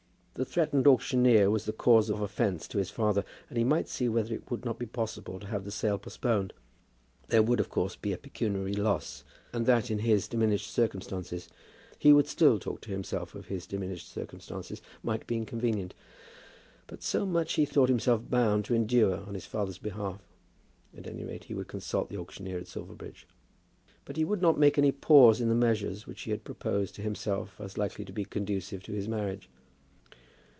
[0.35, 4.09] The threatened auctioneer was the cause of offence to his father, and he might see
[4.09, 6.51] whether it would not be possible to have the sale postponed.
[7.27, 11.47] There would, of course, be a pecuniary loss, and that in his diminished circumstances,
[11.99, 15.93] he would still talk to himself of his diminished circumstances, might be inconvenient.
[16.87, 20.21] But so much he thought himself bound to endure on his father's behalf.
[20.97, 23.27] At any rate, he would consult the auctioneer at Silverbridge.
[24.05, 27.03] But he would not make any pause in the measures which he had proposed to
[27.03, 29.47] himself as likely to be conducive to his marriage.